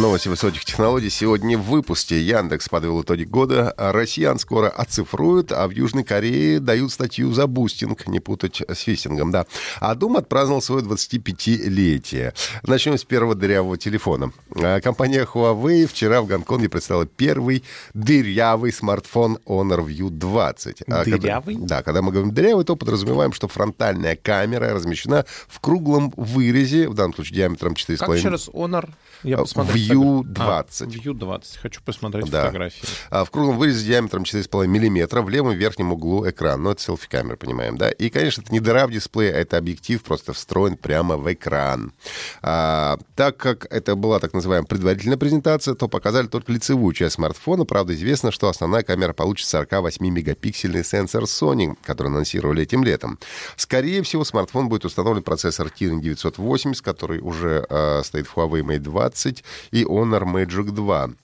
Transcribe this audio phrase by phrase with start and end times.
[0.00, 1.10] Новости высоких технологий.
[1.10, 3.74] Сегодня в выпуске Яндекс подвел итоги года.
[3.76, 9.30] Россиян скоро оцифруют, а в Южной Корее дают статью за бустинг, не путать с фистингом,
[9.30, 9.44] да.
[9.78, 12.32] А Дум отпраздновал свое 25-летие.
[12.62, 14.32] Начнем с первого дырявого телефона.
[14.56, 17.62] А, компания Huawei вчера в Гонконге представила первый
[17.92, 20.82] дырявый смартфон Honor View 20.
[20.86, 21.56] А Дырявый?
[21.56, 26.88] Когда, да, когда мы говорим дырявый, то подразумеваем, что фронтальная камера размещена в круглом вырезе,
[26.88, 28.88] в данном случае диаметром 4,5 Как еще раз Honor?
[29.22, 30.34] Я В посмотрю View фотографии.
[30.34, 30.82] 20.
[30.82, 31.56] А, View 20.
[31.58, 32.44] Хочу посмотреть Да.
[32.46, 32.88] фотографии.
[33.10, 36.62] А, В круглом вырезе диаметром 4,5 мм в левом верхнем углу экран.
[36.62, 37.90] Ну, это селфи-камера, понимаем, да?
[37.90, 41.92] И, конечно, это не дыра в дисплее, а это объектив просто встроен прямо в экран.
[42.42, 47.64] А, так как это была так называемая предварительная презентация, то показали только лицевую часть смартфона.
[47.64, 53.18] Правда, известно, что основная камера получит 48-мегапиксельный сенсор Sony, который анонсировали этим летом.
[53.56, 58.78] Скорее всего, смартфон будет установлен процессор Kirin 980, который уже э, стоит в Huawei Mate
[58.78, 61.16] 20 и Honor Magic 2.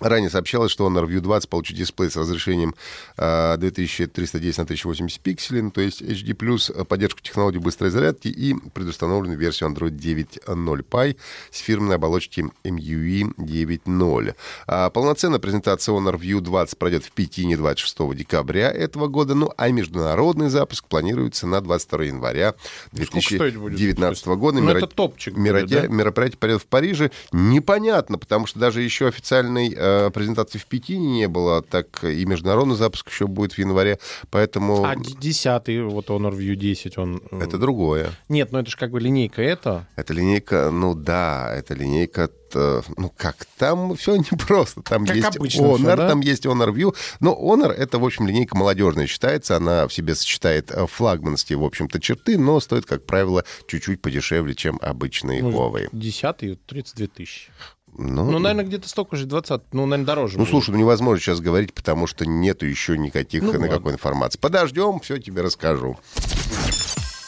[0.00, 2.74] Ранее сообщалось, что Honor View 20 получит дисплей с разрешением
[3.16, 6.34] э, 2310 на 1080 пикселей, ну, то есть HD+,
[6.74, 11.16] э, поддержку технологий быстрой зарядки и предустановленную версию Android 9.0 Pie
[11.52, 14.34] с фирменной оболочки MUI 9.0.
[14.66, 19.68] А полноценная презентация Honor View 20 пройдет в Пекине 26 декабря этого года, ну а
[19.70, 22.54] международный запуск планируется на 22 января
[22.92, 23.76] Сколько стоить будет?
[23.76, 24.58] 2019 года.
[24.60, 25.86] Ну, Миро- это топчик Миротя- будет, да?
[25.86, 27.12] мероприятие пройдет в Париже.
[27.30, 32.76] Непонятно, потому что даже еще официальной э, презентации в Пекине не было, так и международный
[32.76, 33.98] запуск еще будет в январе,
[34.30, 37.22] поэтому А д- десятый, вот Honor View 10, он...
[37.30, 38.10] э, это другое.
[38.28, 39.86] Нет, ну это же как бы линейка это.
[39.96, 44.82] Это линейка, ну да, это линейка, э, ну как, там все непросто.
[44.82, 46.08] Там Как есть обычно Honor, всё, да?
[46.08, 46.94] там есть Honor View.
[47.20, 49.56] Но Honor это, в общем, линейка молодежная считается.
[49.56, 54.78] Она в себе сочетает флагманские, в общем-то, черты, но стоит, как правило, чуть-чуть подешевле, чем
[54.82, 55.88] обычные Ну, Huawei.
[55.92, 57.50] Десятый, 32 тысячи.
[57.96, 60.34] Ну, Ну, наверное, где-то столько же, 20, ну, наверное, дороже.
[60.38, 60.50] Ну, будет.
[60.50, 63.90] слушай, ну невозможно сейчас говорить, потому что нету еще никаких Ну, никакой ладно.
[63.92, 64.38] информации.
[64.38, 65.96] Подождем, все тебе расскажу.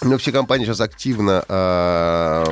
[0.02, 1.44] Но все компании сейчас активно...
[1.48, 2.44] а,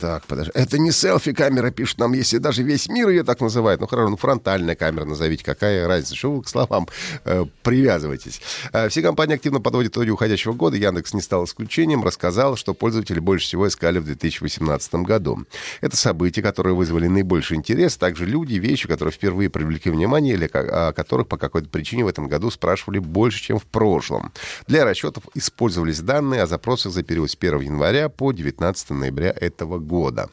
[0.00, 0.50] так, подожди.
[0.54, 3.80] Это не селфи-камера, пишут нам, если даже весь мир ее так называет.
[3.80, 5.44] Ну, хорошо, ну, фронтальная камера назовите.
[5.44, 6.16] Какая разница?
[6.16, 6.88] Что вы к словам
[7.26, 8.40] э, привязываетесь?
[8.72, 10.78] Э, все компании активно подводят итоги уходящего года.
[10.78, 12.02] Яндекс не стал исключением.
[12.02, 15.44] Рассказал, что пользователи больше всего искали в 2018 году.
[15.82, 17.98] Это события, которые вызвали наибольший интерес.
[17.98, 22.26] Также люди, вещи, которые впервые привлекли внимание или о которых по какой-то причине в этом
[22.26, 24.32] году спрашивали больше, чем в прошлом.
[24.66, 29.78] Для расчетов использовались данные о запросах за период с 1 января по 19 ноября этого
[29.78, 29.89] года.
[29.90, 30.28] А,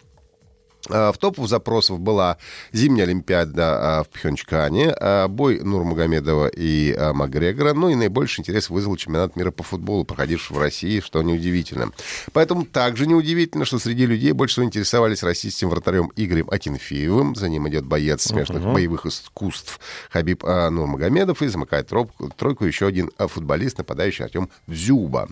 [0.89, 2.37] В топах запросов была
[2.71, 8.69] зимняя Олимпиада а, в Пхенчхане, а, бой Нурмагомедова и а, Макгрегора, ну и наибольший интерес
[8.69, 11.91] вызвал чемпионат мира по футболу, проходивший в России, что неудивительно.
[12.33, 17.67] Поэтому также неудивительно, что среди людей больше всего интересовались российским вратарем Игорем Акинфеевым, за ним
[17.69, 23.27] идет боец смешанных боевых искусств Хабиб а, Нурмагомедов и замыкает тройку, тройку еще один а,
[23.27, 25.29] футболист, нападающий Артем Дзюба.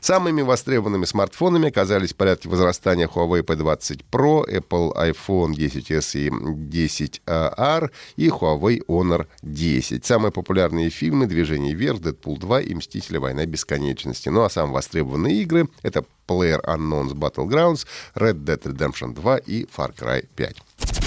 [0.00, 8.28] Самыми востребованными смартфонами оказались порядки возрастания Huawei P20 Pro, Apple iPhone 10s и 10R и
[8.28, 10.04] Huawei Honor 10.
[10.04, 13.18] Самые популярные фильмы «Движение вверх», «Дэдпул 2» и «Мстители.
[13.18, 14.28] Война бесконечности».
[14.28, 19.94] Ну а самые востребованные игры— это Player Unknown's Battlegrounds, Red Dead Redemption 2 и Far
[19.94, 20.97] Cry 5.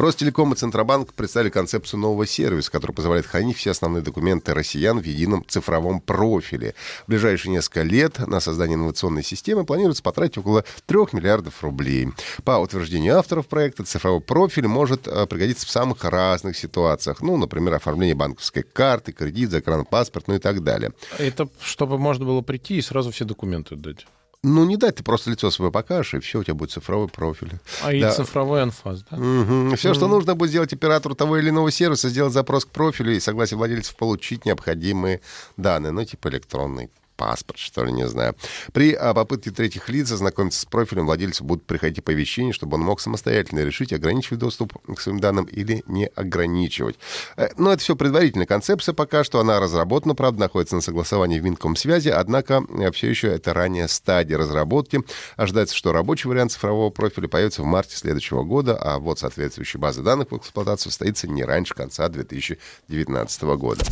[0.00, 5.04] Ростелеком и Центробанк представили концепцию нового сервиса, который позволяет хранить все основные документы россиян в
[5.04, 6.74] едином цифровом профиле.
[7.04, 12.08] В ближайшие несколько лет на создание инновационной системы планируется потратить около 3 миллиардов рублей.
[12.44, 17.20] По утверждению авторов проекта, цифровой профиль может э, пригодиться в самых разных ситуациях.
[17.20, 20.92] Ну, например, оформление банковской карты, кредит, загранпаспорт, ну и так далее.
[21.18, 24.06] Это чтобы можно было прийти и сразу все документы дать.
[24.42, 27.52] Ну, не дать, ты просто лицо свое покажешь, и все, у тебя будет цифровой профиль.
[27.82, 28.10] А и Да.
[28.12, 29.76] цифровой анфас, да?
[29.76, 33.20] Все, что нужно будет сделать оператору того или иного сервиса, сделать запрос к профилю и
[33.20, 35.20] согласие владельцев получить необходимые
[35.58, 36.90] данные, ну, типа электронный
[37.20, 38.34] паспорт, что ли, не знаю.
[38.72, 42.98] При а, попытке третьих лиц ознакомиться с профилем владельцу будут приходить оповещения, чтобы он мог
[42.98, 46.98] самостоятельно решить, ограничивать доступ к своим данным или не ограничивать.
[47.36, 49.38] Э, Но это все предварительная концепция пока что.
[49.38, 52.62] Она разработана, правда, находится на согласовании в Минкомсвязи, однако
[52.92, 55.02] все еще это ранняя стадия разработки.
[55.36, 60.02] Ожидается, что рабочий вариант цифрового профиля появится в марте следующего года, а вот соответствующая база
[60.02, 63.84] данных в эксплуатацию состоится не раньше конца 2019 года.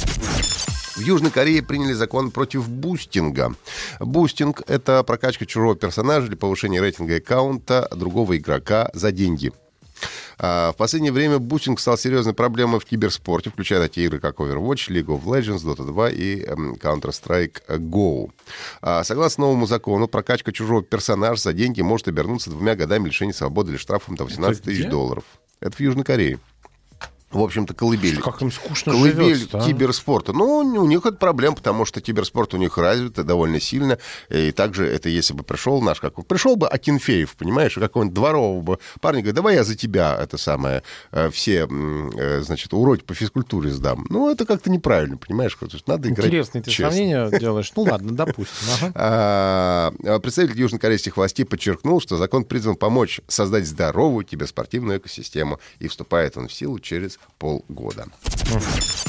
[0.98, 3.54] В Южной Корее приняли закон против бустинга.
[4.00, 9.52] Бустинг— это прокачка чужого персонажа для повышения рейтинга аккаунта другого игрока за деньги.
[10.38, 14.90] А, в последнее время бустинг стал серьезной проблемой в киберспорте, включая такие игры, как Overwatch,
[14.90, 18.32] League of Legends, Dota 2 и эм, Counter-Strike Go.
[18.82, 23.70] А, согласно новому закону, прокачка чужого персонажа за деньги может обернуться двумя годами лишения свободы
[23.70, 25.22] или штрафом до 18 тысяч долларов.
[25.60, 26.40] Это в Южной Корее
[27.30, 28.20] в общем-то, колыбель.
[28.20, 29.60] Как им скучно Колыбель а?
[29.60, 30.32] киберспорта.
[30.32, 33.98] Ну, у них это проблема, потому что киберспорт у них развит довольно сильно.
[34.30, 38.78] И также это если бы пришел наш, как пришел бы Акинфеев, понимаешь, какого-нибудь дворового бы
[39.00, 40.82] парня, говорит, давай я за тебя это самое,
[41.12, 44.06] э, все, э, значит, уроки по физкультуре сдам.
[44.08, 45.54] Ну, это как-то неправильно, понимаешь?
[45.54, 46.92] То есть надо играть Интересные ты честно.
[46.92, 47.70] сравнения делаешь.
[47.76, 48.48] Ну, ладно, допустим.
[49.00, 55.88] А, а представитель южнокорейских властей подчеркнул, что закон призван помочь создать здоровую киберспортивную экосистему, и
[55.88, 58.06] вступает он в силу через полгода.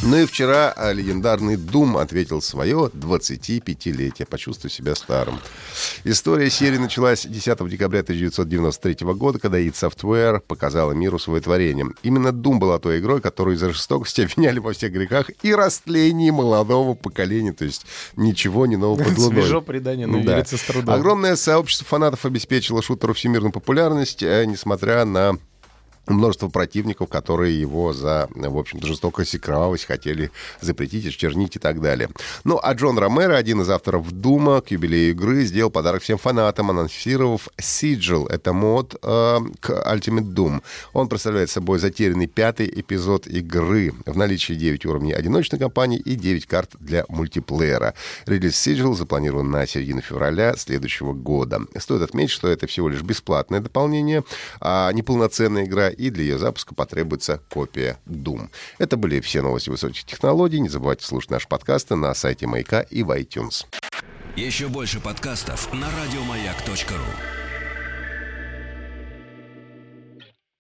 [0.04, 4.26] Ну и вчера а, легендарный Doom ответил свое 25-летие.
[4.26, 5.40] Почувствуй себя старым.
[6.04, 11.88] История серии началась 10 декабря 1993 года, когда id Software показала миру свое творение.
[12.04, 16.94] Именно Doom была той игрой, которую из-за жестокости обвиняли во всех грехах и растлении молодого
[16.94, 17.54] поколения.
[17.54, 17.86] То есть
[18.16, 19.42] ничего не нового под луной.
[19.42, 20.34] Свежо предание, но Да.
[20.36, 20.94] верится с трудом.
[20.94, 25.38] Огромное сообщество фанатов обеспечило шутеру всемирную популярность, э, несмотря на
[26.10, 31.82] множество противников, которые его за, в общем-то, жестокость и кровавость хотели запретить, очернить и так
[31.82, 32.10] далее.
[32.44, 36.70] Ну, а Джон Ромеро, один из авторов Дума, к юбилею игры, сделал подарок всем фанатам,
[36.70, 38.30] анонсировав Sigil.
[38.30, 40.62] Это мод э, к Ultimate Doom.
[40.94, 43.94] Он представляет собой затерянный пятый эпизод игры.
[44.06, 47.94] В наличии 9 уровней одиночной кампании и 9 карт для мультиплеера.
[48.26, 51.62] Релиз Sigil запланирован на середину февраля следующего года.
[51.78, 54.24] Стоит отметить, что это всего лишь бесплатное дополнение,
[54.60, 58.50] а не полноценная игра, и для ее запуска потребуется копия Doom.
[58.78, 60.60] Это были все новости высоких технологий.
[60.60, 63.66] Не забывайте слушать наши подкасты на сайте Маяка и в iTunes.
[64.36, 67.49] Еще больше подкастов на радиомаяк.ру.